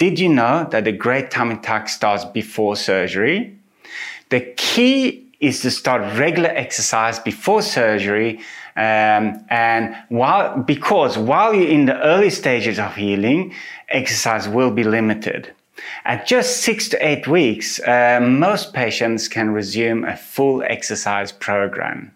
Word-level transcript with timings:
Did 0.00 0.18
you 0.18 0.30
know 0.30 0.66
that 0.70 0.84
the 0.84 0.92
great 0.92 1.30
tummy 1.30 1.56
tuck 1.56 1.86
starts 1.90 2.24
before 2.24 2.74
surgery? 2.74 3.54
The 4.30 4.40
key 4.56 5.30
is 5.40 5.60
to 5.60 5.70
start 5.70 6.18
regular 6.18 6.48
exercise 6.48 7.18
before 7.18 7.60
surgery 7.60 8.38
um, 8.76 9.44
and 9.50 9.94
while 10.08 10.56
because 10.62 11.18
while 11.18 11.52
you're 11.52 11.68
in 11.68 11.84
the 11.84 12.00
early 12.02 12.30
stages 12.30 12.78
of 12.78 12.96
healing 12.96 13.52
exercise 13.90 14.48
will 14.48 14.70
be 14.70 14.84
limited 14.84 15.52
at 16.06 16.26
just 16.26 16.62
six 16.62 16.88
to 16.88 17.06
eight 17.06 17.26
weeks 17.26 17.78
uh, 17.80 18.20
most 18.22 18.72
patients 18.72 19.28
can 19.28 19.50
resume 19.50 20.04
a 20.04 20.16
full 20.16 20.62
exercise 20.62 21.30
program 21.30 22.10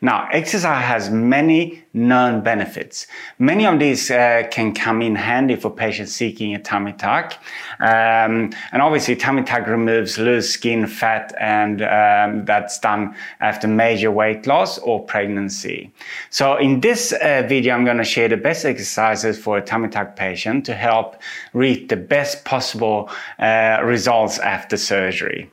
now, 0.00 0.28
exercise 0.32 0.84
has 0.84 1.10
many 1.10 1.82
known 1.94 2.42
benefits. 2.42 3.06
Many 3.38 3.66
of 3.66 3.78
these 3.78 4.10
uh, 4.10 4.42
can 4.50 4.74
come 4.74 5.00
in 5.00 5.14
handy 5.14 5.56
for 5.56 5.70
patients 5.70 6.12
seeking 6.12 6.54
a 6.54 6.58
tummy 6.58 6.92
tuck. 6.92 7.34
Um, 7.78 8.52
and 8.72 8.82
obviously, 8.82 9.16
tummy 9.16 9.42
tuck 9.44 9.66
removes 9.66 10.18
loose 10.18 10.50
skin, 10.50 10.86
fat, 10.86 11.32
and 11.38 11.82
um, 11.82 12.44
that's 12.44 12.78
done 12.78 13.14
after 13.40 13.68
major 13.68 14.10
weight 14.10 14.46
loss 14.46 14.78
or 14.78 15.04
pregnancy. 15.04 15.92
So, 16.30 16.56
in 16.56 16.80
this 16.80 17.12
uh, 17.12 17.44
video, 17.48 17.74
I'm 17.74 17.84
going 17.84 17.98
to 17.98 18.04
share 18.04 18.28
the 18.28 18.36
best 18.36 18.64
exercises 18.64 19.38
for 19.38 19.58
a 19.58 19.62
tummy 19.62 19.88
tuck 19.88 20.16
patient 20.16 20.66
to 20.66 20.74
help 20.74 21.16
reach 21.52 21.88
the 21.88 21.96
best 21.96 22.44
possible 22.44 23.10
uh, 23.38 23.78
results 23.84 24.38
after 24.38 24.76
surgery. 24.76 25.50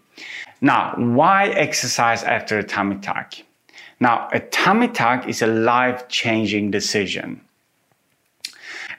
Now, 0.61 0.93
why 0.97 1.49
exercise 1.49 2.23
after 2.23 2.59
a 2.59 2.63
tummy 2.63 2.97
tuck? 2.97 3.33
Now, 4.01 4.27
a 4.33 4.39
tummy 4.39 4.87
tuck 4.87 5.29
is 5.29 5.43
a 5.43 5.47
life-changing 5.47 6.71
decision. 6.71 7.39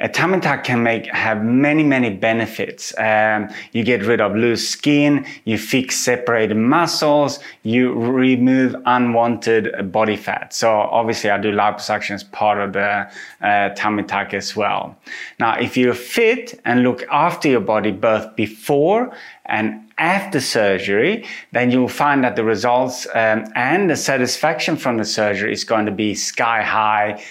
A 0.00 0.08
tummy 0.08 0.40
tuck 0.40 0.64
can 0.64 0.82
make 0.82 1.06
have 1.06 1.44
many 1.44 1.82
many 1.82 2.10
benefits. 2.10 2.92
Um, 2.98 3.48
you 3.72 3.84
get 3.84 4.04
rid 4.04 4.20
of 4.20 4.34
loose 4.36 4.68
skin, 4.68 5.26
you 5.44 5.58
fix 5.58 5.96
separated 5.96 6.56
muscles, 6.56 7.38
you 7.62 7.92
remove 7.92 8.74
unwanted 8.86 9.92
body 9.92 10.16
fat. 10.16 10.52
So 10.52 10.70
obviously, 10.70 11.30
I 11.30 11.38
do 11.38 11.52
liposuction 11.52 12.12
as 12.12 12.24
part 12.24 12.58
of 12.58 12.72
the 12.72 13.10
uh, 13.40 13.70
tummy 13.70 14.02
tuck 14.02 14.34
as 14.34 14.56
well. 14.56 14.96
Now, 15.38 15.58
if 15.58 15.76
you're 15.76 15.94
fit 15.94 16.60
and 16.64 16.82
look 16.82 17.02
after 17.10 17.48
your 17.48 17.60
body 17.60 17.90
both 17.90 18.36
before 18.36 19.12
and 19.46 19.92
after 19.98 20.40
surgery, 20.40 21.24
then 21.52 21.70
you'll 21.70 21.88
find 21.88 22.24
that 22.24 22.36
the 22.36 22.44
results 22.44 23.06
um, 23.14 23.44
and 23.54 23.90
the 23.90 23.96
satisfaction 23.96 24.76
from 24.76 24.96
the 24.96 25.04
surgery 25.04 25.52
is 25.52 25.64
going 25.64 25.86
to 25.86 25.92
be 25.92 26.14
sky 26.14 26.62
high, 26.62 27.22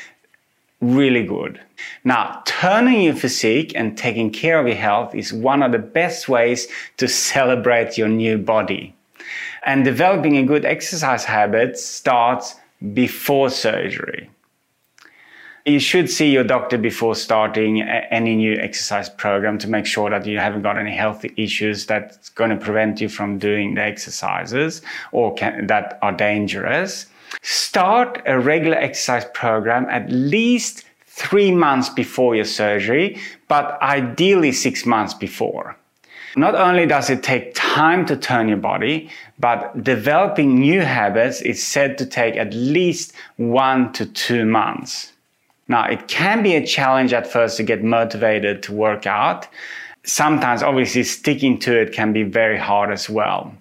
really 0.82 1.24
good. 1.24 1.60
Now, 2.04 2.42
turning 2.46 3.02
your 3.02 3.16
physique 3.16 3.72
and 3.76 3.98
taking 3.98 4.32
care 4.32 4.60
of 4.60 4.68
your 4.68 4.76
health 4.76 5.16
is 5.16 5.32
one 5.32 5.64
of 5.64 5.72
the 5.72 5.80
best 5.80 6.28
ways 6.28 6.68
to 6.98 7.08
celebrate 7.08 7.98
your 7.98 8.10
new 8.10 8.38
body. 8.38 8.96
And 9.64 9.86
developing 9.86 10.38
a 10.38 10.44
good 10.44 10.66
exercise 10.66 11.24
habit 11.24 11.78
starts 11.78 12.56
before 12.94 13.52
surgery. 13.52 14.30
You 15.66 15.80
should 15.80 16.09
see 16.09 16.32
your 16.32 16.44
doctor 16.44 16.80
before 16.80 17.14
starting 17.14 17.84
any 17.84 18.36
new 18.36 18.56
exercise 18.56 19.09
program 19.09 19.59
to 19.59 19.70
make 19.70 19.86
sure 19.86 20.09
that 20.09 20.26
you 20.26 20.40
haven't 20.40 20.64
got 20.64 20.80
any 20.80 20.96
health 20.96 21.24
issues 21.38 21.86
that's 21.86 22.30
going 22.30 22.50
to 22.50 22.56
prevent 22.56 23.00
you 23.00 23.08
from 23.08 23.38
doing 23.38 23.76
the 23.76 23.84
exercises 23.84 24.82
or 25.12 25.36
can, 25.36 25.68
that 25.68 26.00
are 26.02 26.14
dangerous. 26.14 27.06
Start 27.42 28.22
a 28.26 28.40
regular 28.40 28.78
exercise 28.78 29.26
program 29.34 29.88
at 29.90 30.12
least 30.12 30.86
three 31.08 31.52
months 31.52 31.90
before 31.90 32.36
your 32.36 32.46
surgery, 32.46 33.20
but 33.48 33.82
ideally 33.82 34.52
six 34.52 34.86
months 34.86 35.14
before. 35.14 35.76
Not 36.36 36.56
only 36.56 36.86
does 36.86 37.09
it 37.09 37.24
take 37.24 37.53
time 37.56 38.06
to 38.06 38.16
turn 38.16 38.47
your 38.47 38.58
body, 38.58 39.09
but 39.38 39.84
developing 39.84 40.59
new 40.59 40.81
habits 40.81 41.41
is 41.41 41.62
said 41.62 41.97
to 41.97 42.06
take 42.06 42.38
at 42.38 42.53
least 42.53 43.14
one 43.36 43.91
to 43.94 44.06
two 44.06 44.46
months. 44.46 45.12
Now, 45.68 45.86
it 45.86 46.08
can 46.08 46.41
be 46.41 46.56
a 46.56 46.66
challenge 46.66 47.14
at 47.14 47.28
first 47.28 47.58
to 47.58 47.64
get 47.64 47.84
motivated 47.84 48.64
to 48.64 48.74
work 48.74 49.06
out. 49.06 49.47
Sometimes, 50.03 50.64
obviously, 50.64 51.03
sticking 51.03 51.59
to 51.59 51.80
it 51.80 51.94
can 51.94 52.14
be 52.14 52.24
very 52.24 52.58
hard 52.58 52.91
as 52.91 53.09
well. 53.09 53.53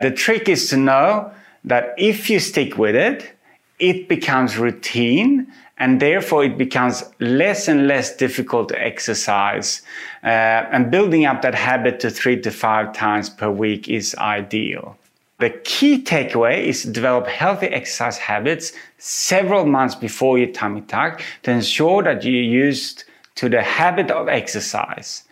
The 0.00 0.10
trick 0.10 0.48
is 0.48 0.68
to 0.70 0.76
know 0.76 1.32
that 1.66 1.94
if 1.98 2.30
you 2.30 2.40
stick 2.40 2.78
with 2.78 2.94
it, 2.94 3.32
it 3.78 4.08
becomes 4.08 4.56
routine 4.56 5.46
and 5.78 6.00
therefore 6.00 6.44
it 6.44 6.56
becomes 6.56 7.04
less 7.20 7.68
and 7.68 7.86
less 7.86 8.16
difficult 8.16 8.68
to 8.70 8.82
exercise. 8.82 9.82
Uh, 10.24 10.28
and 10.72 10.90
building 10.90 11.26
up 11.26 11.42
that 11.42 11.54
habit 11.54 12.00
to 12.00 12.10
three 12.10 12.40
to 12.40 12.50
five 12.50 12.94
times 12.94 13.28
per 13.28 13.50
week 13.50 13.88
is 13.88 14.14
ideal. 14.16 14.96
The 15.38 15.50
key 15.50 16.02
takeaway 16.02 16.64
is 16.64 16.82
to 16.82 16.90
develop 16.90 17.26
healthy 17.26 17.66
exercise 17.66 18.16
habits 18.16 18.72
several 18.96 19.66
months 19.66 19.94
before 19.94 20.38
your 20.38 20.50
tummy 20.52 20.80
tuck 20.80 21.20
to 21.42 21.50
ensure 21.50 22.02
that 22.04 22.24
you're 22.24 22.42
used 22.42 23.04
to 23.34 23.50
the 23.50 23.62
habit 23.62 24.10
of 24.10 24.28
exercise. 24.28 25.24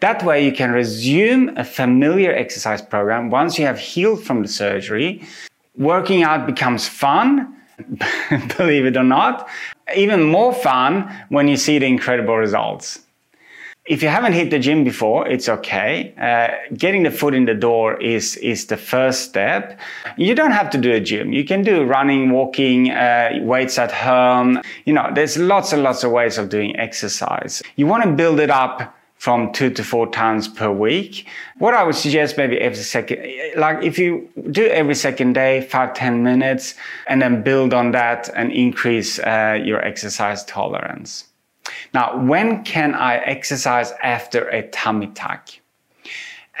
That 0.00 0.24
way 0.24 0.42
you 0.46 0.52
can 0.52 0.72
resume 0.72 1.50
a 1.58 1.64
familiar 1.64 2.32
exercise 2.32 2.80
program 2.80 3.28
once 3.28 3.58
you 3.58 3.66
have 3.66 3.78
healed 3.78 4.24
from 4.24 4.40
the 4.40 4.48
surgery. 4.48 5.22
Working 5.80 6.22
out 6.22 6.46
becomes 6.46 6.86
fun, 6.86 7.56
believe 8.58 8.84
it 8.84 8.98
or 8.98 9.02
not, 9.02 9.48
even 9.96 10.22
more 10.22 10.52
fun 10.52 11.10
when 11.30 11.48
you 11.48 11.56
see 11.56 11.78
the 11.78 11.86
incredible 11.86 12.36
results. 12.36 13.00
If 13.86 14.02
you 14.02 14.08
haven't 14.08 14.34
hit 14.34 14.50
the 14.50 14.58
gym 14.58 14.84
before, 14.84 15.26
it's 15.26 15.48
okay. 15.48 16.14
Uh, 16.20 16.74
getting 16.76 17.02
the 17.02 17.10
foot 17.10 17.34
in 17.34 17.46
the 17.46 17.54
door 17.54 17.98
is, 17.98 18.36
is 18.36 18.66
the 18.66 18.76
first 18.76 19.22
step. 19.22 19.80
You 20.18 20.34
don't 20.34 20.50
have 20.50 20.68
to 20.70 20.78
do 20.78 20.92
a 20.92 21.00
gym. 21.00 21.32
You 21.32 21.44
can 21.44 21.62
do 21.62 21.82
running, 21.84 22.30
walking, 22.30 22.90
uh, 22.90 23.38
weights 23.40 23.78
at 23.78 23.90
home. 23.90 24.60
You 24.84 24.92
know, 24.92 25.10
there's 25.14 25.38
lots 25.38 25.72
and 25.72 25.82
lots 25.82 26.04
of 26.04 26.12
ways 26.12 26.36
of 26.36 26.50
doing 26.50 26.76
exercise. 26.76 27.62
You 27.76 27.86
want 27.86 28.04
to 28.04 28.12
build 28.12 28.38
it 28.38 28.50
up 28.50 28.94
from 29.20 29.52
two 29.52 29.68
to 29.68 29.84
four 29.84 30.06
times 30.10 30.48
per 30.48 30.70
week. 30.70 31.26
What 31.58 31.74
I 31.74 31.84
would 31.84 31.94
suggest 31.94 32.38
maybe 32.38 32.58
every 32.58 32.82
second, 32.82 33.18
like 33.56 33.84
if 33.84 33.98
you 33.98 34.26
do 34.50 34.64
every 34.68 34.94
second 34.94 35.34
day, 35.34 35.60
five 35.60 35.92
ten 35.92 36.22
minutes, 36.22 36.74
and 37.06 37.20
then 37.20 37.42
build 37.42 37.74
on 37.74 37.92
that 37.92 38.30
and 38.34 38.50
increase 38.50 39.18
uh, 39.18 39.60
your 39.62 39.84
exercise 39.84 40.42
tolerance. 40.46 41.26
Now, 41.92 42.16
when 42.24 42.64
can 42.64 42.94
I 42.94 43.16
exercise 43.18 43.92
after 44.02 44.48
a 44.48 44.62
tummy 44.70 45.08
tuck? 45.08 45.50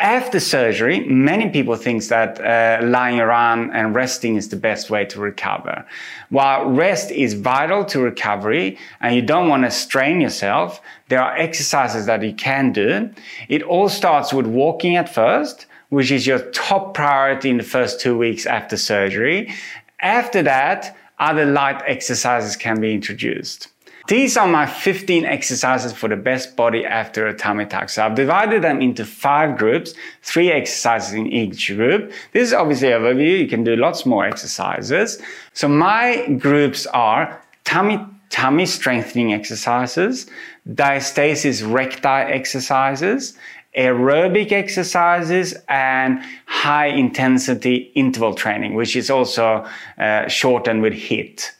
After 0.00 0.40
surgery, 0.40 1.00
many 1.00 1.50
people 1.50 1.76
think 1.76 2.02
that 2.06 2.40
uh, 2.40 2.82
lying 2.86 3.20
around 3.20 3.72
and 3.72 3.94
resting 3.94 4.36
is 4.36 4.48
the 4.48 4.56
best 4.56 4.88
way 4.88 5.04
to 5.04 5.20
recover. 5.20 5.84
While 6.30 6.70
rest 6.70 7.10
is 7.10 7.34
vital 7.34 7.84
to 7.84 8.00
recovery 8.00 8.78
and 9.02 9.14
you 9.14 9.20
don't 9.20 9.50
want 9.50 9.64
to 9.64 9.70
strain 9.70 10.22
yourself, 10.22 10.80
there 11.08 11.22
are 11.22 11.36
exercises 11.36 12.06
that 12.06 12.22
you 12.22 12.32
can 12.32 12.72
do. 12.72 13.10
It 13.50 13.62
all 13.62 13.90
starts 13.90 14.32
with 14.32 14.46
walking 14.46 14.96
at 14.96 15.12
first, 15.14 15.66
which 15.90 16.10
is 16.10 16.26
your 16.26 16.38
top 16.52 16.94
priority 16.94 17.50
in 17.50 17.58
the 17.58 17.62
first 17.62 18.00
two 18.00 18.16
weeks 18.16 18.46
after 18.46 18.78
surgery. 18.78 19.52
After 20.00 20.42
that, 20.44 20.96
other 21.18 21.44
light 21.44 21.82
exercises 21.86 22.56
can 22.56 22.80
be 22.80 22.94
introduced. 22.94 23.68
These 24.10 24.36
are 24.36 24.48
my 24.48 24.66
15 24.66 25.24
exercises 25.24 25.92
for 25.92 26.08
the 26.08 26.16
best 26.16 26.56
body 26.56 26.84
after 26.84 27.28
a 27.28 27.32
tummy 27.32 27.64
tuck. 27.64 27.88
So 27.90 28.04
I've 28.04 28.16
divided 28.16 28.60
them 28.60 28.82
into 28.82 29.04
five 29.04 29.56
groups, 29.56 29.94
three 30.22 30.50
exercises 30.50 31.14
in 31.14 31.28
each 31.28 31.68
group. 31.76 32.10
This 32.32 32.48
is 32.48 32.52
obviously 32.52 32.90
an 32.90 33.02
overview. 33.02 33.38
You 33.38 33.46
can 33.46 33.62
do 33.62 33.76
lots 33.76 34.04
more 34.04 34.26
exercises. 34.26 35.22
So 35.52 35.68
my 35.68 36.26
groups 36.40 36.86
are 36.86 37.40
tummy 37.62 38.04
tummy 38.30 38.66
strengthening 38.66 39.32
exercises, 39.32 40.26
diastasis 40.68 41.62
recti 41.72 42.08
exercises, 42.08 43.38
aerobic 43.78 44.50
exercises, 44.50 45.54
and 45.68 46.20
high 46.46 46.86
intensity 46.86 47.92
interval 47.94 48.34
training, 48.34 48.74
which 48.74 48.96
is 48.96 49.08
also 49.08 49.64
uh, 49.98 50.26
shortened 50.26 50.82
with 50.82 50.94
HIIT. 50.94 51.52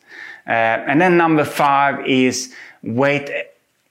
Uh, 0.50 0.84
and 0.88 1.00
then 1.00 1.16
number 1.16 1.44
five 1.44 2.04
is 2.06 2.52
weight, 2.82 3.30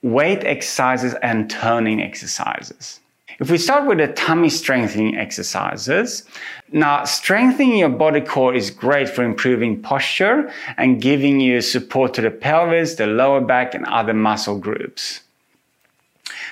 weight 0.02 0.44
exercises 0.44 1.14
and 1.22 1.48
toning 1.48 2.02
exercises. 2.02 3.00
If 3.38 3.50
we 3.50 3.56
start 3.56 3.86
with 3.86 3.96
the 3.96 4.08
tummy 4.08 4.50
strengthening 4.50 5.16
exercises, 5.16 6.24
now 6.72 7.04
strengthening 7.04 7.78
your 7.78 7.88
body 7.88 8.20
core 8.20 8.54
is 8.54 8.70
great 8.70 9.08
for 9.08 9.24
improving 9.24 9.80
posture 9.80 10.52
and 10.76 11.00
giving 11.00 11.40
you 11.40 11.62
support 11.62 12.12
to 12.14 12.20
the 12.20 12.30
pelvis, 12.30 12.96
the 12.96 13.06
lower 13.06 13.40
back, 13.40 13.74
and 13.74 13.86
other 13.86 14.12
muscle 14.12 14.58
groups. 14.58 15.20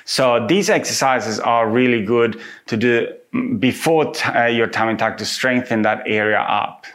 So 0.07 0.47
these 0.47 0.71
exercises 0.71 1.39
are 1.39 1.69
really 1.69 2.03
good 2.03 2.41
to 2.69 2.79
do 2.79 3.13
before 3.59 4.15
uh, 4.25 4.47
your 4.47 4.69
tummy 4.69 4.97
tuck 4.97 5.19
to 5.19 5.27
strengthen 5.27 5.83
that 5.83 6.05
area 6.07 6.41
up. 6.41 6.87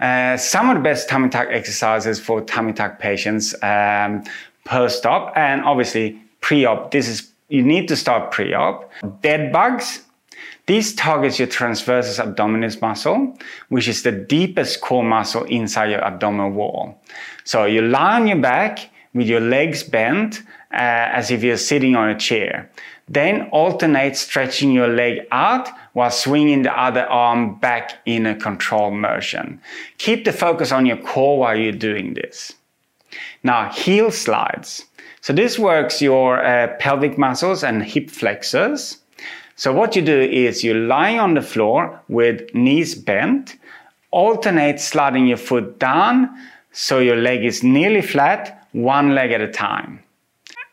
Uh, 0.00 0.36
some 0.36 0.70
of 0.70 0.76
the 0.76 0.82
best 0.82 1.08
tummy 1.08 1.28
tuck 1.28 1.48
exercises 1.50 2.20
for 2.20 2.40
tummy 2.40 2.72
tuck 2.72 2.98
patients 2.98 3.54
um, 3.62 4.22
post-op 4.64 5.36
and 5.36 5.62
obviously 5.62 6.20
pre-op. 6.40 6.90
This 6.90 7.08
is 7.08 7.30
you 7.48 7.62
need 7.62 7.88
to 7.88 7.96
start 7.96 8.30
pre-op. 8.30 8.90
Dead 9.22 9.52
bugs, 9.52 10.04
these 10.66 10.94
targets 10.94 11.38
your 11.38 11.48
transversus 11.48 12.22
abdominis 12.22 12.80
muscle, 12.80 13.36
which 13.70 13.88
is 13.88 14.02
the 14.02 14.12
deepest 14.12 14.82
core 14.82 15.02
muscle 15.02 15.44
inside 15.44 15.90
your 15.90 16.04
abdominal 16.04 16.50
wall. 16.50 17.00
So 17.44 17.64
you 17.64 17.80
lie 17.80 18.20
on 18.20 18.26
your 18.26 18.38
back 18.38 18.90
with 19.14 19.26
your 19.26 19.40
legs 19.40 19.82
bent 19.82 20.42
uh, 20.72 21.08
as 21.18 21.30
if 21.30 21.42
you're 21.42 21.56
sitting 21.56 21.96
on 21.96 22.10
a 22.10 22.18
chair. 22.18 22.70
Then 23.08 23.48
alternate 23.52 24.16
stretching 24.16 24.70
your 24.70 24.88
leg 24.88 25.26
out 25.32 25.70
while 25.98 26.12
swinging 26.12 26.62
the 26.62 26.80
other 26.80 27.04
arm 27.06 27.56
back 27.56 27.98
in 28.06 28.24
a 28.24 28.36
controlled 28.36 28.94
motion. 28.94 29.60
Keep 29.98 30.24
the 30.24 30.32
focus 30.32 30.70
on 30.70 30.86
your 30.86 30.96
core 30.96 31.40
while 31.40 31.58
you're 31.58 31.72
doing 31.72 32.14
this. 32.14 32.52
Now, 33.42 33.72
heel 33.72 34.12
slides. 34.12 34.84
So 35.22 35.32
this 35.32 35.58
works 35.58 36.00
your 36.00 36.44
uh, 36.44 36.68
pelvic 36.78 37.18
muscles 37.18 37.64
and 37.64 37.82
hip 37.82 38.10
flexors. 38.10 38.98
So 39.56 39.72
what 39.72 39.96
you 39.96 40.02
do 40.02 40.20
is 40.20 40.62
you're 40.62 40.86
lying 40.86 41.18
on 41.18 41.34
the 41.34 41.42
floor 41.42 42.00
with 42.08 42.54
knees 42.54 42.94
bent, 42.94 43.56
alternate 44.12 44.78
sliding 44.78 45.26
your 45.26 45.36
foot 45.36 45.80
down 45.80 46.30
so 46.70 47.00
your 47.00 47.16
leg 47.16 47.44
is 47.44 47.64
nearly 47.64 48.02
flat, 48.02 48.68
one 48.70 49.16
leg 49.16 49.32
at 49.32 49.40
a 49.40 49.50
time 49.50 50.04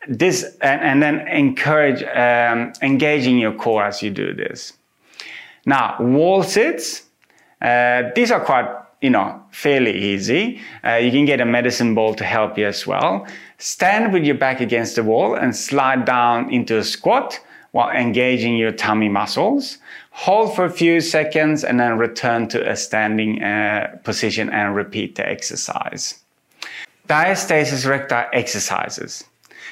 this 0.08 0.44
and, 0.62 0.82
and 0.82 1.02
then 1.02 1.28
encourage 1.28 2.04
um, 2.04 2.72
engaging 2.84 3.40
your 3.40 3.54
core 3.54 3.84
as 3.84 4.04
you 4.04 4.12
do 4.12 4.36
this. 4.36 4.74
Now, 5.66 5.96
wall 6.00 6.44
sits. 6.44 7.04
Uh, 7.62 8.04
these 8.16 8.32
are 8.32 8.40
quite, 8.40 8.68
you 9.02 9.10
know, 9.10 9.42
fairly 9.52 9.98
easy. 9.98 10.62
Uh, 10.84 10.96
you 10.96 11.12
can 11.12 11.26
get 11.26 11.42
a 11.42 11.46
medicine 11.46 11.96
ball 11.96 12.14
to 12.16 12.24
help 12.24 12.58
you 12.58 12.68
as 12.68 12.86
well. 12.86 13.26
Stand 13.58 14.14
with 14.14 14.24
your 14.24 14.36
back 14.36 14.62
against 14.62 14.96
the 14.96 15.04
wall 15.04 15.36
and 15.36 15.56
slide 15.56 16.06
down 16.06 16.52
into 16.52 16.78
a 16.78 16.84
squat 16.84 17.40
while 17.72 17.90
engaging 17.90 18.56
your 18.56 18.72
tummy 18.72 19.10
muscles. 19.10 19.80
Hold 20.12 20.56
for 20.56 20.66
a 20.66 20.70
few 20.70 21.02
seconds 21.02 21.64
and 21.64 21.80
then 21.80 21.98
return 21.98 22.48
to 22.50 22.72
a 22.72 22.76
standing 22.76 23.44
uh, 23.44 23.98
position 24.04 24.50
and 24.50 24.76
repeat 24.76 25.16
the 25.16 25.28
exercise. 25.28 26.20
Diastasis 27.10 27.88
recti 27.88 28.16
exercises. 28.34 29.26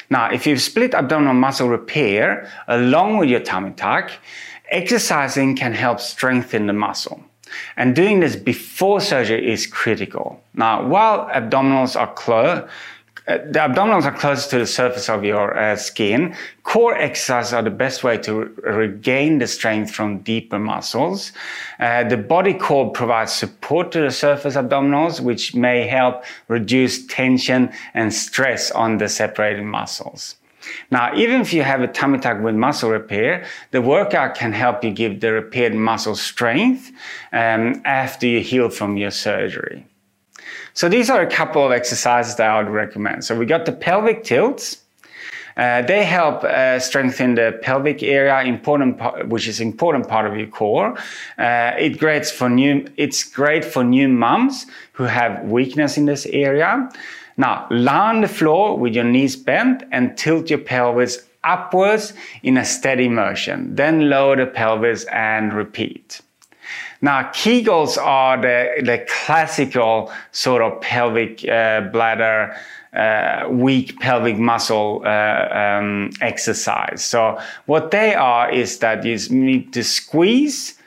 Now, 0.10 0.30
if 0.30 0.46
you've 0.46 0.62
split 0.62 0.94
abdominal 0.94 1.34
muscle 1.34 1.70
repair 1.70 2.52
along 2.68 3.18
with 3.18 3.30
your 3.30 3.40
tummy 3.40 3.72
tuck, 3.72 4.12
exercising 4.74 5.56
can 5.56 5.74
help 5.74 6.00
strengthen 6.00 6.68
the 6.68 6.74
muscle. 6.74 7.24
And 7.78 7.96
doing 7.96 8.20
this 8.20 8.36
before 8.36 9.00
surgery 9.00 9.52
is 9.52 9.68
critical. 9.68 10.42
Now, 10.56 10.86
while 10.86 11.30
abdominals 11.30 12.00
are 12.00 12.12
closed, 12.14 12.64
uh, 13.26 13.38
the 13.38 13.60
abdominals 13.60 14.04
are 14.04 14.12
close 14.12 14.48
to 14.48 14.60
the 14.60 14.68
surface 14.68 15.08
of 15.08 15.24
your 15.24 15.58
uh, 15.58 15.78
skin. 15.78 16.36
Core 16.64 16.98
exercises 16.98 17.54
are 17.54 17.62
the 17.62 17.70
best 17.70 18.04
way 18.04 18.18
to 18.18 18.34
re- 18.34 18.88
regain 18.88 19.38
the 19.40 19.48
strength 19.48 19.92
from 19.92 20.18
deeper 20.20 20.60
muscles. 20.60 21.32
Uh, 21.80 22.04
the 22.04 22.18
body 22.18 22.54
core 22.54 22.92
provides 22.92 23.32
support 23.32 23.94
to 23.94 24.02
the 24.02 24.12
surface 24.12 24.56
abdominals, 24.56 25.22
which 25.22 25.56
may 25.56 25.88
help 25.88 26.26
reduce 26.50 27.08
tension 27.08 27.72
and 27.94 28.14
stress 28.14 28.72
on 28.72 28.98
the 28.98 29.08
separated 29.08 29.64
muscles. 29.64 30.36
Now, 30.92 31.16
even 31.16 31.42
if 31.42 31.54
you 31.54 31.64
have 31.64 31.82
a 31.82 31.88
tummy 31.88 32.20
tuck 32.20 32.42
with 32.42 32.56
muscle 32.56 32.90
repair, 32.90 33.46
the 33.72 33.82
workout 33.82 34.36
can 34.36 34.54
help 34.54 34.84
you 34.84 34.92
give 34.92 35.20
the 35.20 35.32
repaired 35.32 35.76
muscle 35.76 36.16
strength 36.16 36.92
um, 37.32 37.82
after 37.86 38.28
you 38.28 38.42
heal 38.42 38.70
from 38.70 38.98
your 38.98 39.12
surgery. 39.12 39.86
So 40.74 40.90
these 40.90 41.10
are 41.10 41.22
a 41.22 41.30
couple 41.30 41.64
of 41.66 41.72
exercises 41.72 42.36
that 42.36 42.50
I 42.50 42.62
would 42.62 42.72
recommend. 42.72 43.24
So 43.26 43.38
we 43.38 43.46
got 43.46 43.66
the 43.66 43.72
pelvic 43.72 44.24
tilts. 44.24 44.78
Uh, 45.56 45.84
they 45.84 46.04
help 46.04 46.44
uh, 46.44 46.80
strengthen 46.80 47.36
the 47.36 47.60
pelvic 47.62 48.02
area, 48.02 48.42
important 48.42 48.98
part, 48.98 49.28
which 49.28 49.48
is 49.48 49.60
important 49.60 50.08
part 50.08 50.26
of 50.26 50.36
your 50.36 50.48
core. 50.48 50.98
Uh, 51.38 51.72
it 51.78 52.00
great 52.00 52.26
for 52.26 52.50
new. 52.50 52.88
It's 52.98 53.24
great 53.24 53.64
for 53.64 53.84
new 53.84 54.08
moms 54.08 54.66
who 54.94 55.04
have 55.04 55.44
weakness 55.44 55.96
in 55.96 56.06
this 56.06 56.26
area. 56.26 56.90
Now, 57.38 57.68
lie 57.70 58.10
on 58.10 58.22
the 58.22 58.28
floor 58.28 58.78
with 58.78 58.94
your 58.94 59.04
knees 59.04 59.36
bent 59.36 59.84
and 59.92 60.18
tilt 60.18 60.50
your 60.50 60.60
pelvis 60.60 61.26
upwards 61.44 62.14
in 62.42 62.58
a 62.58 62.66
steady 62.66 63.10
motion. 63.10 63.76
Then 63.76 64.10
lower 64.10 64.36
the 64.36 64.46
pelvis 64.46 65.06
and 65.06 65.54
repeat. 65.54 66.22
Now, 67.02 67.24
Kegels 67.32 67.98
are 67.98 68.42
the, 68.42 68.82
the 68.82 69.06
classical 69.10 70.12
sort 70.32 70.62
of 70.62 70.80
pelvic 70.80 71.48
uh, 71.48 71.82
bladder, 71.92 72.56
uh, 72.94 73.48
weak 73.50 74.00
pelvic 74.00 74.38
muscle 74.38 75.02
uh, 75.04 75.50
um, 75.52 76.12
exercise. 76.22 77.04
So, 77.04 77.40
what 77.66 77.92
they 77.92 78.14
are 78.14 78.50
is 78.50 78.80
that 78.80 79.04
you 79.04 79.18
need 79.30 79.74
to 79.74 79.84
squeeze 79.84 80.80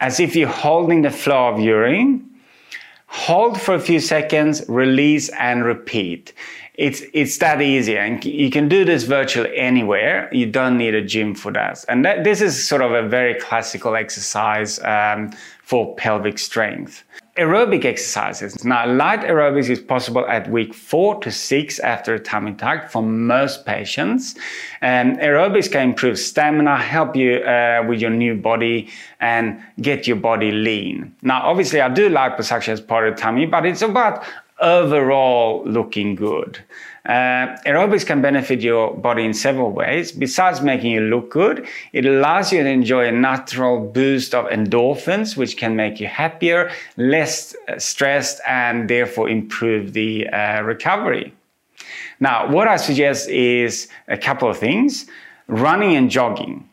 as 0.00 0.18
if 0.18 0.34
you're 0.34 0.48
holding 0.48 1.02
the 1.02 1.10
flow 1.10 1.48
of 1.48 1.60
urine, 1.60 2.29
hold 3.10 3.60
for 3.60 3.74
a 3.74 3.80
few 3.80 3.98
seconds, 3.98 4.62
release, 4.68 5.28
and 5.30 5.64
repeat. 5.64 6.32
It's 6.74 7.02
it's 7.12 7.36
that 7.38 7.60
easy 7.60 7.98
and 7.98 8.24
you 8.24 8.50
can 8.50 8.68
do 8.68 8.84
this 8.84 9.02
virtually 9.02 9.54
anywhere. 9.56 10.32
You 10.32 10.46
don't 10.46 10.78
need 10.78 10.94
a 10.94 11.02
gym 11.02 11.34
for 11.34 11.52
that. 11.52 11.84
And 11.88 12.04
that, 12.04 12.24
this 12.24 12.40
is 12.40 12.66
sort 12.66 12.80
of 12.80 12.92
a 12.92 13.06
very 13.06 13.34
classical 13.34 13.96
exercise 13.96 14.78
um, 14.84 15.32
for 15.70 15.94
pelvic 15.94 16.36
strength. 16.36 17.04
Aerobic 17.36 17.84
exercises. 17.84 18.64
Now 18.64 18.92
light 18.92 19.20
aerobics 19.20 19.70
is 19.70 19.78
possible 19.78 20.26
at 20.26 20.50
week 20.50 20.74
four 20.74 21.20
to 21.22 21.30
six 21.30 21.78
after 21.78 22.14
a 22.14 22.18
tummy 22.18 22.54
tuck 22.54 22.90
for 22.90 23.04
most 23.04 23.64
patients. 23.64 24.34
And 24.80 25.18
aerobics 25.20 25.70
can 25.70 25.90
improve 25.90 26.18
stamina 26.18 26.76
help 26.76 27.14
you 27.14 27.34
uh, 27.36 27.84
with 27.88 28.00
your 28.00 28.10
new 28.10 28.34
body 28.34 28.88
and 29.20 29.62
get 29.80 30.08
your 30.08 30.16
body 30.16 30.50
lean. 30.50 31.14
Now 31.22 31.40
obviously 31.42 31.80
i 31.80 31.88
do 31.88 32.10
liposuction 32.10 32.70
as 32.70 32.80
part 32.80 33.06
of 33.06 33.16
tummy 33.16 33.46
but 33.46 33.64
it's 33.64 33.82
about 33.82 34.24
overall 34.60 35.62
looking 35.64 36.16
good. 36.16 36.58
Uh, 37.06 37.56
aerobics 37.66 38.06
can 38.06 38.20
benefit 38.22 38.60
your 38.60 38.94
body 38.94 39.24
in 39.24 39.34
several 39.34 39.70
ways. 39.70 40.12
Besides 40.12 40.60
making 40.60 40.92
you 40.92 41.00
look 41.00 41.30
good, 41.30 41.66
it 41.92 42.06
allows 42.06 42.52
you 42.52 42.62
to 42.62 42.68
enjoy 42.68 43.06
a 43.06 43.12
natural 43.12 43.80
boost 43.80 44.34
of 44.34 44.46
endorphins, 44.46 45.36
which 45.36 45.56
can 45.56 45.76
make 45.76 45.98
you 45.98 46.06
happier, 46.06 46.70
less 46.96 47.56
uh, 47.68 47.78
stressed, 47.78 48.40
and 48.46 48.88
therefore 48.88 49.28
improve 49.28 49.92
the 49.92 50.28
uh, 50.28 50.62
recovery. 50.62 51.34
Now, 52.20 52.50
what 52.50 52.68
I 52.68 52.76
suggest 52.76 53.28
is 53.28 53.88
a 54.08 54.18
couple 54.18 54.48
of 54.48 54.58
things 54.58 55.06
running 55.48 55.96
and 55.96 56.10
jogging. 56.10 56.69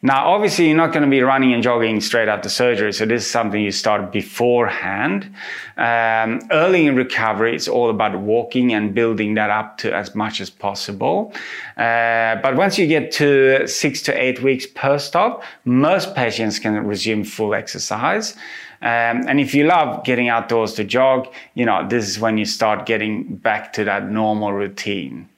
Now, 0.00 0.28
obviously, 0.28 0.68
you're 0.68 0.76
not 0.76 0.92
going 0.92 1.02
to 1.02 1.10
be 1.10 1.22
running 1.22 1.52
and 1.52 1.60
jogging 1.60 2.00
straight 2.00 2.28
after 2.28 2.48
surgery, 2.48 2.92
so 2.92 3.04
this 3.04 3.24
is 3.24 3.30
something 3.30 3.60
you 3.60 3.72
start 3.72 4.12
beforehand. 4.12 5.34
Um, 5.76 6.40
early 6.52 6.86
in 6.86 6.94
recovery, 6.94 7.56
it's 7.56 7.66
all 7.66 7.90
about 7.90 8.16
walking 8.20 8.72
and 8.72 8.94
building 8.94 9.34
that 9.34 9.50
up 9.50 9.76
to 9.78 9.92
as 9.92 10.14
much 10.14 10.40
as 10.40 10.50
possible. 10.50 11.32
Uh, 11.76 12.36
but 12.36 12.54
once 12.54 12.78
you 12.78 12.86
get 12.86 13.10
to 13.12 13.66
six 13.66 14.00
to 14.02 14.12
eight 14.16 14.40
weeks 14.40 14.66
post-op, 14.66 15.42
most 15.64 16.14
patients 16.14 16.60
can 16.60 16.86
resume 16.86 17.24
full 17.24 17.52
exercise. 17.52 18.36
Um, 18.80 19.26
and 19.26 19.40
if 19.40 19.52
you 19.52 19.64
love 19.64 20.04
getting 20.04 20.28
outdoors 20.28 20.74
to 20.74 20.84
jog, 20.84 21.26
you 21.54 21.66
know, 21.66 21.88
this 21.88 22.08
is 22.08 22.20
when 22.20 22.38
you 22.38 22.44
start 22.44 22.86
getting 22.86 23.34
back 23.34 23.72
to 23.72 23.82
that 23.82 24.08
normal 24.08 24.52
routine. 24.52 25.28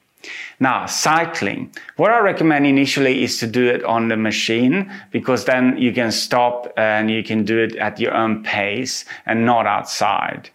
Now, 0.58 0.86
cycling. 0.86 1.72
What 1.96 2.10
I 2.10 2.18
recommend 2.20 2.66
initially 2.66 3.22
is 3.22 3.38
to 3.38 3.46
do 3.46 3.66
it 3.66 3.82
on 3.84 4.08
the 4.08 4.16
machine 4.16 4.92
because 5.10 5.46
then 5.46 5.78
you 5.78 5.92
can 5.92 6.12
stop 6.12 6.72
and 6.76 7.10
you 7.10 7.22
can 7.22 7.44
do 7.44 7.58
it 7.58 7.76
at 7.76 7.98
your 7.98 8.14
own 8.14 8.42
pace 8.42 9.04
and 9.24 9.46
not 9.46 9.66
outside. 9.66 10.50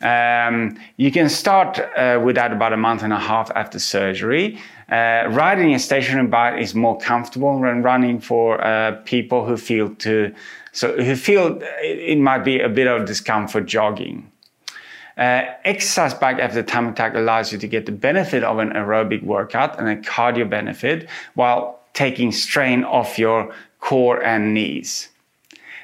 Um, 0.00 0.78
you 0.96 1.10
can 1.10 1.28
start 1.28 1.80
uh, 1.96 2.20
with 2.22 2.36
that 2.36 2.52
about 2.52 2.72
a 2.72 2.76
month 2.76 3.02
and 3.02 3.12
a 3.12 3.18
half 3.18 3.50
after 3.56 3.80
surgery. 3.80 4.60
Uh, 4.90 5.24
riding 5.30 5.74
a 5.74 5.78
stationary 5.78 6.28
bike 6.28 6.62
is 6.62 6.74
more 6.74 6.96
comfortable 6.98 7.60
than 7.60 7.82
running 7.82 8.20
for 8.20 8.64
uh, 8.64 8.92
people 9.04 9.44
who 9.44 9.56
feel 9.56 9.94
to 9.96 10.32
so 10.72 10.96
who 10.96 11.16
feel 11.16 11.58
it 11.82 12.18
might 12.18 12.44
be 12.44 12.60
a 12.60 12.68
bit 12.68 12.86
of 12.86 13.04
discomfort 13.04 13.66
jogging. 13.66 14.30
Uh, 15.18 15.42
exercise 15.64 16.14
bike 16.14 16.38
after 16.38 16.62
tummy 16.62 16.92
tuck 16.92 17.14
allows 17.14 17.52
you 17.52 17.58
to 17.58 17.66
get 17.66 17.86
the 17.86 17.92
benefit 17.92 18.44
of 18.44 18.58
an 18.58 18.70
aerobic 18.70 19.22
workout 19.24 19.76
and 19.78 19.88
a 19.88 19.96
cardio 19.96 20.48
benefit 20.48 21.08
while 21.34 21.80
taking 21.92 22.30
strain 22.30 22.84
off 22.84 23.18
your 23.18 23.52
core 23.80 24.22
and 24.22 24.54
knees. 24.54 25.08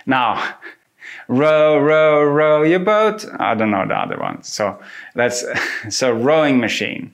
Now, 0.07 0.55
row, 1.29 1.79
row, 1.79 2.23
row 2.23 2.62
your 2.62 2.79
boat. 2.79 3.26
I 3.41 3.55
don't 3.55 3.73
know 3.73 3.85
the 3.87 3.95
other 3.95 4.19
one. 4.19 4.43
So 4.45 4.81
that's 5.17 5.45
so 5.88 6.12
rowing 6.12 6.61
machine 6.61 7.12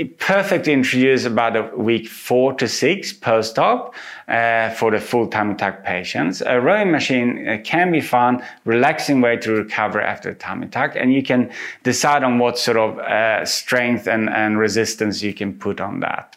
it 0.00 0.18
perfectly 0.18 0.72
introduced 0.72 1.26
about 1.26 1.54
a 1.54 1.76
week 1.76 2.08
four 2.08 2.54
to 2.54 2.66
six 2.66 3.12
post-op 3.12 3.94
uh, 4.28 4.70
for 4.70 4.90
the 4.90 4.98
full-time 4.98 5.54
tuck 5.58 5.84
patients. 5.84 6.40
A 6.40 6.58
rowing 6.58 6.90
machine 6.90 7.46
uh, 7.46 7.58
can 7.62 7.92
be 7.92 8.00
fun, 8.00 8.42
relaxing 8.64 9.20
way 9.20 9.36
to 9.36 9.52
recover 9.52 10.00
after 10.00 10.30
a 10.30 10.34
tummy 10.34 10.68
tuck, 10.68 10.96
and 10.96 11.12
you 11.12 11.22
can 11.22 11.52
decide 11.82 12.24
on 12.24 12.38
what 12.38 12.58
sort 12.58 12.78
of 12.78 12.98
uh, 12.98 13.44
strength 13.44 14.08
and, 14.08 14.30
and 14.30 14.58
resistance 14.58 15.22
you 15.22 15.34
can 15.34 15.52
put 15.52 15.82
on 15.82 16.00
that. 16.00 16.34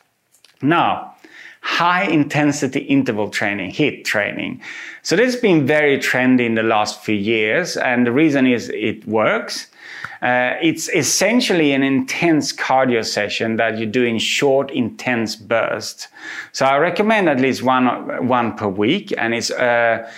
Now, 0.61 1.15
high 1.61 2.03
intensity 2.03 2.81
interval 2.81 3.29
training, 3.29 3.71
HIIT 3.71 4.03
training. 4.03 4.61
So 5.03 5.15
this 5.15 5.33
has 5.33 5.41
been 5.41 5.65
very 5.65 5.97
trendy 5.99 6.45
in 6.45 6.55
the 6.55 6.63
last 6.63 7.01
few 7.01 7.15
years, 7.15 7.77
and 7.77 8.05
the 8.05 8.11
reason 8.11 8.45
is 8.45 8.69
it 8.73 9.07
works. 9.07 9.67
Uh, 10.23 10.55
it's 10.61 10.87
essentially 10.89 11.73
an 11.73 11.83
intense 11.83 12.53
cardio 12.53 13.03
session 13.03 13.57
that 13.57 13.77
you 13.77 13.85
do 13.85 14.03
in 14.05 14.17
short, 14.17 14.71
intense 14.71 15.35
bursts. 15.35 16.07
So 16.53 16.65
I 16.65 16.77
recommend 16.77 17.27
at 17.27 17.41
least 17.41 17.61
one 17.61 17.85
one 18.27 18.55
per 18.55 18.69
week, 18.69 19.13
and 19.17 19.33
it's. 19.33 19.51
Uh, 19.51 20.09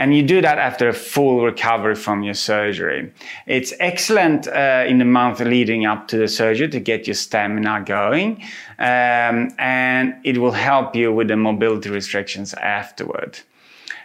and 0.00 0.14
you 0.14 0.22
do 0.22 0.40
that 0.40 0.58
after 0.58 0.88
a 0.88 0.92
full 0.92 1.44
recovery 1.44 1.96
from 1.96 2.22
your 2.22 2.34
surgery. 2.34 3.12
It's 3.46 3.72
excellent 3.80 4.46
uh, 4.46 4.84
in 4.86 4.98
the 4.98 5.04
month 5.04 5.40
leading 5.40 5.86
up 5.86 6.06
to 6.08 6.16
the 6.16 6.28
surgery 6.28 6.68
to 6.68 6.78
get 6.78 7.08
your 7.08 7.14
stamina 7.14 7.82
going, 7.84 8.40
um, 8.78 9.50
and 9.58 10.14
it 10.22 10.38
will 10.38 10.52
help 10.52 10.94
you 10.94 11.12
with 11.12 11.26
the 11.26 11.36
mobility 11.36 11.90
restrictions 11.90 12.54
afterward. 12.54 13.40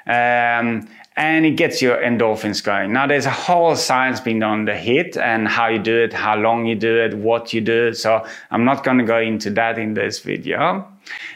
Um, 0.08 0.88
and 1.16 1.46
it 1.46 1.52
gets 1.52 1.82
your 1.82 1.98
endorphins 1.98 2.64
going. 2.64 2.92
Now, 2.92 3.06
there's 3.06 3.26
a 3.26 3.32
whole 3.32 3.76
science 3.76 4.20
being 4.20 4.40
done 4.40 4.60
on 4.60 4.66
the 4.66 4.72
HIIT 4.72 5.18
and 5.18 5.48
how 5.48 5.68
you 5.68 5.80
do 5.80 6.04
it, 6.04 6.12
how 6.12 6.36
long 6.36 6.66
you 6.66 6.76
do 6.76 6.98
it, 6.98 7.14
what 7.14 7.54
you 7.54 7.62
do. 7.62 7.94
So 7.94 8.26
I'm 8.50 8.66
not 8.66 8.84
going 8.84 8.98
to 8.98 9.04
go 9.04 9.20
into 9.20 9.52
that 9.52 9.78
in 9.78 9.94
this 9.94 10.20
video. 10.20 10.88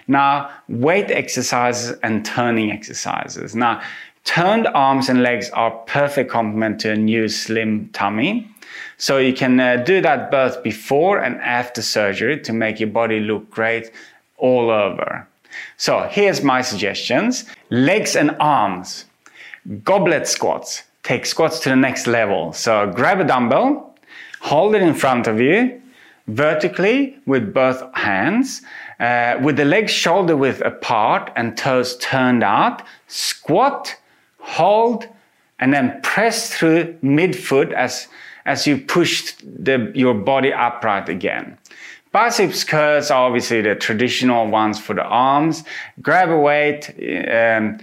Now, 0.08 0.50
weight 0.68 1.12
exercises 1.12 1.98
and 2.02 2.26
turning 2.26 2.72
exercises. 2.72 3.56
Now, 3.56 3.82
turned 4.24 4.68
arms 4.68 5.10
and 5.10 5.22
legs 5.22 5.50
are 5.52 5.72
perfect 5.86 6.32
complement 6.32 6.82
to 6.82 6.92
a 6.92 6.96
new 6.96 7.28
slim 7.28 7.90
tummy. 7.94 8.50
So 8.98 9.18
you 9.18 9.34
can 9.34 9.60
uh, 9.60 9.78
do 9.78 10.02
that 10.02 10.32
both 10.32 10.64
before 10.64 11.20
and 11.20 11.40
after 11.42 11.84
surgery 11.84 12.40
to 12.42 12.54
make 12.54 12.80
your 12.80 12.90
body 12.90 13.20
look 13.20 13.50
great 13.52 13.92
all 14.38 14.72
over. 14.72 15.28
So 15.78 16.08
here's 16.12 16.44
my 16.44 16.62
suggestions. 16.62 17.46
Legs 17.70 18.16
and 18.16 18.36
arms. 18.40 19.06
Goblet 19.84 20.28
squats. 20.28 20.84
Take 21.04 21.26
squats 21.26 21.60
to 21.62 21.70
the 21.70 21.76
next 21.76 22.08
level. 22.08 22.54
So 22.54 22.92
grab 22.94 23.20
a 23.20 23.24
dumbbell, 23.24 23.96
hold 24.40 24.76
it 24.76 24.82
in 24.82 24.94
front 24.94 25.28
of 25.28 25.40
you, 25.40 25.82
vertically 26.28 27.18
with 27.26 27.54
both 27.54 27.82
hands, 27.96 28.62
uh, 29.00 29.38
with 29.42 29.58
the 29.58 29.66
legs 29.66 29.92
shoulder 29.92 30.36
width 30.36 30.62
apart 30.62 31.32
and 31.36 31.58
toes 31.58 31.98
turned 31.98 32.44
out. 32.44 32.82
Squat, 33.08 33.96
hold, 34.40 35.08
and 35.60 35.74
then 35.74 36.00
press 36.02 36.54
through 36.54 36.94
midfoot 37.04 37.72
as, 37.74 38.08
as 38.46 38.68
you 38.68 38.78
push 38.78 39.34
the, 39.44 39.92
your 39.96 40.14
body 40.14 40.54
upright 40.54 41.10
again. 41.10 41.58
Biceps 42.12 42.64
curls 42.64 43.12
are 43.12 43.28
obviously 43.28 43.62
the 43.62 43.76
traditional 43.76 44.48
ones 44.48 44.80
for 44.80 44.94
the 44.94 45.04
arms. 45.04 45.64
Grab 46.02 46.30
a 46.30 46.38
weight, 46.38 46.90
um, 47.32 47.80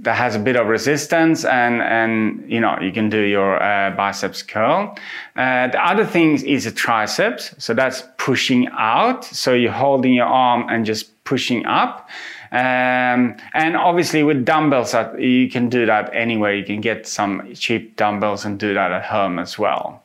that 0.00 0.16
has 0.16 0.34
a 0.34 0.38
bit 0.38 0.56
of 0.56 0.66
resistance 0.66 1.44
and, 1.44 1.80
and 1.80 2.50
you 2.50 2.60
know, 2.60 2.78
you 2.80 2.92
can 2.92 3.08
do 3.08 3.20
your 3.20 3.62
uh, 3.62 3.90
biceps 3.92 4.42
curl. 4.42 4.96
Uh, 5.36 5.68
the 5.68 5.84
other 5.84 6.04
thing 6.04 6.44
is 6.44 6.66
a 6.66 6.72
triceps. 6.72 7.54
So 7.58 7.74
that's 7.74 8.02
pushing 8.18 8.68
out. 8.72 9.24
So 9.24 9.54
you're 9.54 9.72
holding 9.72 10.14
your 10.14 10.26
arm 10.26 10.68
and 10.68 10.84
just 10.84 11.24
pushing 11.24 11.64
up. 11.66 12.08
Um, 12.50 13.36
and 13.52 13.76
obviously 13.76 14.22
with 14.22 14.44
dumbbells, 14.44 14.94
you 15.18 15.48
can 15.50 15.68
do 15.68 15.86
that 15.86 16.14
anywhere. 16.14 16.54
You 16.54 16.64
can 16.64 16.80
get 16.80 17.06
some 17.06 17.52
cheap 17.54 17.96
dumbbells 17.96 18.44
and 18.44 18.58
do 18.60 18.74
that 18.74 18.92
at 18.92 19.04
home 19.04 19.38
as 19.38 19.58
well. 19.58 20.03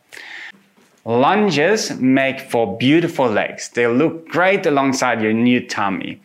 Lunges 1.05 1.97
make 1.99 2.39
for 2.39 2.77
beautiful 2.77 3.27
legs. 3.27 3.69
They 3.69 3.87
look 3.87 4.27
great 4.27 4.65
alongside 4.65 5.21
your 5.21 5.33
new 5.33 5.65
tummy. 5.65 6.21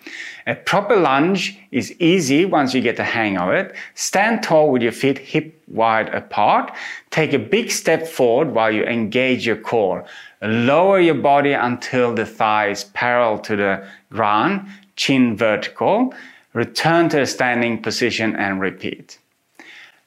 A 0.47 0.55
proper 0.55 0.97
lunge 0.97 1.59
is 1.71 1.99
easy 2.01 2.45
once 2.45 2.75
you 2.75 2.81
get 2.81 2.97
the 2.97 3.05
hang 3.05 3.39
of 3.39 3.51
it. 3.51 3.75
Stand 3.95 4.43
tall 4.43 4.71
with 4.71 4.83
your 4.83 4.93
feet 4.93 5.19
hip 5.19 5.63
wide 5.69 6.09
apart. 6.13 6.73
Take 7.11 7.33
a 7.33 7.39
big 7.39 7.71
step 7.71 8.07
forward 8.07 8.53
while 8.53 8.71
you 8.71 8.85
engage 8.85 9.47
your 9.47 9.57
core. 9.57 10.05
Lower 10.43 11.01
your 11.01 11.15
body 11.15 11.53
until 11.53 12.13
the 12.13 12.27
thigh 12.27 12.69
is 12.69 12.85
parallel 12.85 13.39
to 13.39 13.57
the 13.57 13.89
ground, 14.11 14.69
chin 14.97 15.37
vertical. 15.37 16.13
Return 16.53 17.09
to 17.11 17.23
a 17.23 17.27
standing 17.27 17.81
position 17.81 18.37
and 18.37 18.61
repeat. 18.61 19.19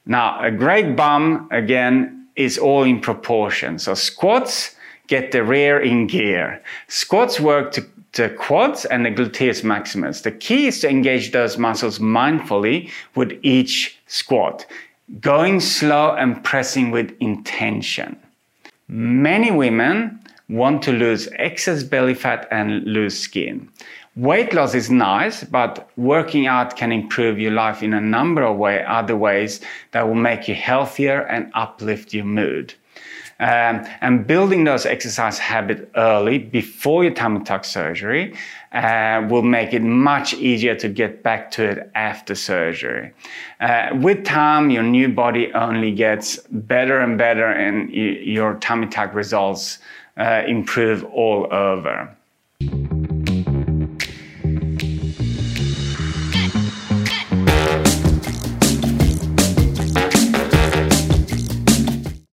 Now, 0.06 0.40
a 0.40 0.50
great 0.50 0.94
bum, 0.94 1.48
again, 1.50 2.27
is 2.38 2.56
all 2.56 2.84
in 2.84 3.00
proportion. 3.00 3.78
So 3.78 3.94
squats 3.94 4.76
get 5.08 5.32
the 5.32 5.42
rear 5.42 5.80
in 5.80 6.06
gear. 6.06 6.62
Squats 6.86 7.40
work 7.40 7.72
to 7.72 7.84
the 8.12 8.28
quads 8.30 8.84
and 8.86 9.04
the 9.04 9.10
gluteus 9.10 9.62
maximus. 9.62 10.22
The 10.22 10.30
key 10.30 10.66
is 10.66 10.80
to 10.80 10.88
engage 10.88 11.32
those 11.32 11.58
muscles 11.58 11.98
mindfully 11.98 12.90
with 13.14 13.38
each 13.42 13.98
squat, 14.06 14.66
going 15.20 15.60
slow 15.60 16.14
and 16.14 16.42
pressing 16.42 16.90
with 16.90 17.14
intention. 17.20 18.18
Many 18.88 19.50
women 19.50 20.20
want 20.48 20.82
to 20.82 20.92
lose 20.92 21.28
excess 21.34 21.82
belly 21.82 22.14
fat 22.14 22.48
and 22.50 22.82
lose 22.84 23.18
skin. 23.18 23.68
Weight 24.18 24.52
loss 24.52 24.74
is 24.74 24.90
nice, 24.90 25.44
but 25.44 25.88
working 25.96 26.48
out 26.48 26.74
can 26.74 26.90
improve 26.90 27.38
your 27.38 27.52
life 27.52 27.84
in 27.84 27.94
a 27.94 28.00
number 28.00 28.42
of 28.42 28.56
way, 28.56 28.84
other 28.84 29.16
ways 29.16 29.60
that 29.92 30.08
will 30.08 30.16
make 30.16 30.48
you 30.48 30.56
healthier 30.56 31.20
and 31.20 31.52
uplift 31.54 32.12
your 32.12 32.24
mood. 32.24 32.74
Um, 33.38 33.86
and 34.00 34.26
building 34.26 34.64
those 34.64 34.86
exercise 34.86 35.38
habits 35.38 35.82
early 35.94 36.38
before 36.38 37.04
your 37.04 37.14
tummy 37.14 37.44
tuck 37.44 37.64
surgery 37.64 38.34
uh, 38.72 39.24
will 39.30 39.44
make 39.44 39.72
it 39.72 39.82
much 39.82 40.34
easier 40.34 40.74
to 40.74 40.88
get 40.88 41.22
back 41.22 41.52
to 41.52 41.62
it 41.62 41.88
after 41.94 42.34
surgery. 42.34 43.12
Uh, 43.60 43.90
with 44.00 44.24
time, 44.24 44.70
your 44.70 44.82
new 44.82 45.08
body 45.08 45.52
only 45.52 45.92
gets 45.92 46.38
better 46.50 46.98
and 46.98 47.18
better, 47.18 47.46
and 47.46 47.88
your 47.90 48.54
tummy 48.54 48.88
tuck 48.88 49.14
results 49.14 49.78
uh, 50.16 50.42
improve 50.48 51.04
all 51.04 51.46
over. 51.52 52.12